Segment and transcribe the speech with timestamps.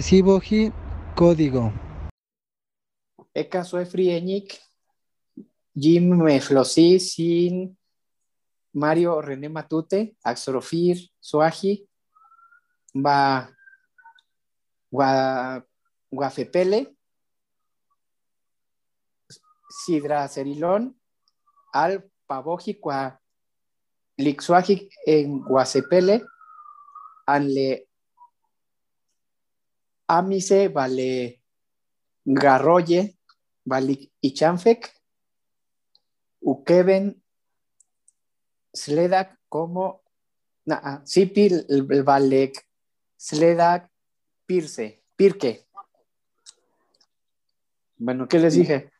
[0.00, 0.72] Siboji
[1.16, 1.72] Código.
[3.34, 4.60] Eka Suefrieñic,
[5.74, 7.76] Jim Meflosi, Sin,
[8.72, 11.88] Mario René Matute, Axorofir, Suaji,
[12.94, 13.50] Ba,
[14.88, 15.66] Gua,
[16.12, 16.94] Guafepele,
[19.68, 20.96] Sidra Cerilón,
[21.72, 23.20] Al Pavoji, Cua,
[24.16, 26.24] en Guacepele,
[27.26, 27.87] Anle
[30.08, 31.42] Amise, Vale
[32.24, 33.16] Garroye,
[33.64, 34.92] Valik Ichanfek,
[36.40, 37.22] Ukeven,
[38.72, 40.02] Sledak, como
[40.66, 41.66] nah, Sipil,
[42.04, 42.66] Valek,
[43.16, 43.90] Sledak,
[44.46, 45.66] Pirce, Pirque.
[47.96, 48.90] Bueno, ¿qué les dije?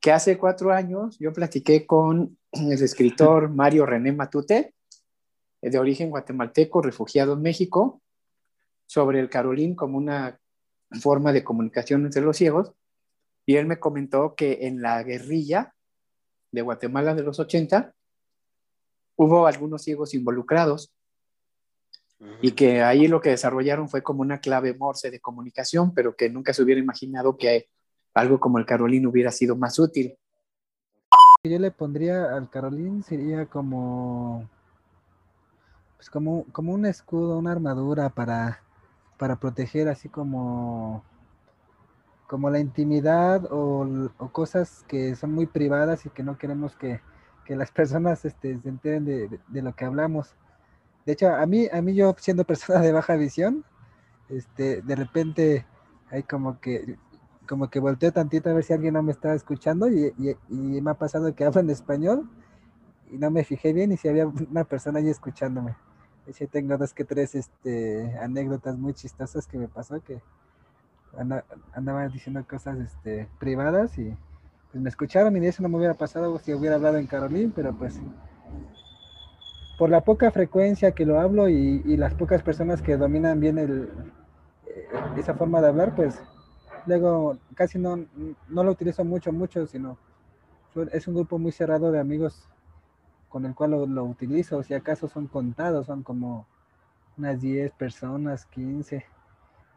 [0.00, 4.74] Que hace cuatro años yo platiqué con el escritor Mario René Matute,
[5.60, 8.00] de origen guatemalteco, refugiado en México,
[8.86, 10.39] sobre el Carolín como una
[11.00, 12.72] forma de comunicación entre los ciegos.
[13.46, 15.74] Y él me comentó que en la guerrilla
[16.52, 17.94] de Guatemala de los 80
[19.16, 20.92] hubo algunos ciegos involucrados
[22.42, 26.28] y que ahí lo que desarrollaron fue como una clave morse de comunicación, pero que
[26.28, 27.68] nunca se hubiera imaginado que
[28.14, 30.16] algo como el Carolín hubiera sido más útil.
[31.42, 34.48] Yo le pondría al Carolín sería como
[35.96, 38.62] pues como, como un escudo, una armadura para,
[39.20, 41.04] para proteger así como
[42.26, 47.00] como la intimidad o, cosas que son muy privadas y que no queremos que,
[47.44, 50.34] que las personas este, se enteren de, lo que hablamos.
[51.04, 53.64] De hecho, a mí, a mí yo siendo persona de baja visión,
[54.28, 55.66] este, de repente
[56.10, 56.96] hay como que,
[57.48, 60.80] como que volteo tantito a ver si alguien no me está escuchando y, y, y
[60.80, 62.30] me ha pasado que hablan español
[63.10, 65.74] y no me fijé bien y si había una persona ahí escuchándome.
[66.50, 70.20] Tengo dos que tres este, anécdotas muy chistosas que me pasó que
[71.72, 74.16] andaba diciendo cosas este, privadas y
[74.70, 77.52] pues, me escucharon y de eso no me hubiera pasado si hubiera hablado en Carolín,
[77.54, 78.00] pero pues
[79.76, 83.88] por la poca frecuencia que lo hablo y, las pocas personas que dominan bien eh,
[85.16, 86.20] esa forma de hablar, pues
[86.86, 88.04] luego casi no,
[88.48, 89.96] no lo utilizo mucho, mucho, sino
[90.92, 92.46] es un grupo muy cerrado de amigos
[93.30, 96.46] con el cual lo, lo utilizo, si acaso son contados, son como
[97.16, 99.06] unas 10 personas, 15,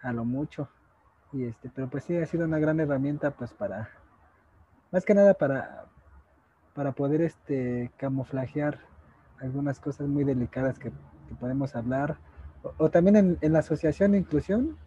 [0.02, 0.68] a lo mucho.
[1.32, 3.90] Y este, pero pues sí ha sido una gran herramienta pues para,
[4.92, 5.86] más que nada para,
[6.74, 8.80] para poder este, camuflajear
[9.40, 10.92] algunas cosas muy delicadas que,
[11.40, 12.18] podemos hablar.
[12.62, 14.78] O, o también en, en, la asociación de inclusión,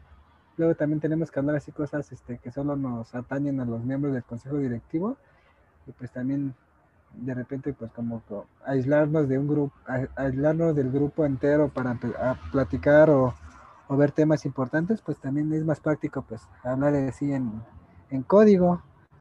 [0.56, 4.14] luego también tenemos que hablar así cosas este, que solo nos atañen a los miembros
[4.14, 5.16] del consejo directivo.
[5.88, 6.54] Y pues también
[7.16, 8.22] de repente pues como
[8.64, 9.74] aislarnos de un grupo,
[10.16, 11.98] aislarnos del grupo entero para
[12.52, 13.34] platicar o
[13.88, 17.62] o ver temas importantes, pues también es más práctico pues hablar así en,
[18.10, 18.82] en código